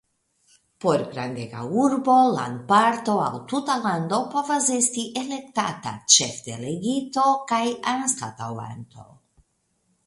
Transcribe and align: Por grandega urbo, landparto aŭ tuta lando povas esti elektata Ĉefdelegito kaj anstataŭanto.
Por 0.85 1.01
grandega 1.09 1.65
urbo, 1.81 2.15
landparto 2.37 3.17
aŭ 3.25 3.41
tuta 3.53 3.75
lando 3.83 4.21
povas 4.33 4.71
esti 4.79 5.07
elektata 5.25 5.95
Ĉefdelegito 6.17 7.29
kaj 7.53 7.63
anstataŭanto. 7.97 9.09